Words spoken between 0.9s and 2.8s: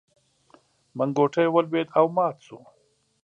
منګوټی ولوېد او مات شو.